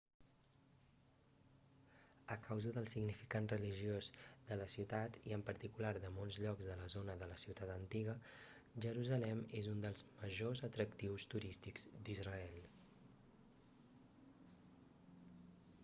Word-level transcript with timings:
a 2.35 2.37
causa 2.47 2.71
del 2.77 2.87
significat 2.93 3.51
religiós 3.53 4.07
de 4.47 4.57
la 4.61 4.67
ciutat 4.75 5.19
i 5.31 5.35
en 5.37 5.43
particular 5.49 5.91
de 6.05 6.11
molts 6.15 6.39
llocs 6.45 6.69
de 6.71 6.79
la 6.81 6.87
zona 6.95 7.17
de 7.23 7.29
la 7.33 7.37
ciutat 7.45 7.73
antiga 7.75 8.17
jerusalem 8.87 9.45
és 9.61 9.69
un 9.75 9.85
dels 9.85 10.03
majors 10.23 10.65
atractius 10.71 11.29
turístics 11.37 11.87
d'israel 12.09 12.59